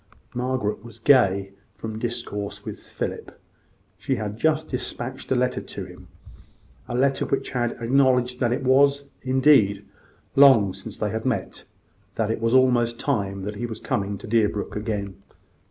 Margaret 0.33 0.83
was 0.83 0.97
gay 0.97 1.51
from 1.75 1.99
discourse 1.99 2.65
with 2.65 2.79
Philip. 2.81 3.39
She 3.99 4.15
had 4.15 4.35
just 4.39 4.67
despatched 4.67 5.31
a 5.31 5.35
letter 5.35 5.61
to 5.61 5.85
him 5.85 6.07
a 6.87 6.95
letter 6.95 7.23
which 7.23 7.51
had 7.51 7.73
acknowledged 7.73 8.39
that 8.39 8.51
it 8.51 8.63
was, 8.63 9.11
indeed, 9.21 9.85
long 10.35 10.73
since 10.73 10.97
they 10.97 11.11
had 11.11 11.23
met 11.23 11.65
that 12.15 12.31
it 12.31 12.41
was 12.41 12.55
almost 12.55 12.99
time 12.99 13.43
that 13.43 13.57
he 13.57 13.67
was 13.67 13.79
coming 13.79 14.17
to 14.17 14.25
Deerbrook 14.27 14.75
again. 14.75 15.17